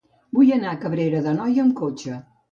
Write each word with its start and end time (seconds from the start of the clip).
Vull 0.37 0.47
anar 0.53 0.69
a 0.75 0.79
Cabrera 0.85 1.19
d'Anoia 1.27 1.65
amb 1.65 1.75
cotxe. 1.83 2.17